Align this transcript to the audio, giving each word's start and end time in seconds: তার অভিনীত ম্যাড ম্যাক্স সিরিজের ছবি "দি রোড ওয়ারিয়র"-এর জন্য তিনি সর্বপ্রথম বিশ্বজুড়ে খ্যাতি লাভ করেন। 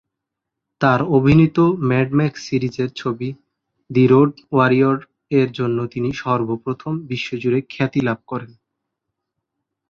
তার 0.81 0.99
অভিনীত 1.09 1.57
ম্যাড 1.89 2.09
ম্যাক্স 2.13 2.41
সিরিজের 2.47 2.89
ছবি 2.95 3.29
"দি 3.89 4.03
রোড 4.07 4.31
ওয়ারিয়র"-এর 4.51 5.49
জন্য 5.51 5.77
তিনি 5.87 6.09
সর্বপ্রথম 6.21 6.93
বিশ্বজুড়ে 7.09 7.59
খ্যাতি 7.69 7.99
লাভ 8.01 8.19
করেন। 8.27 8.51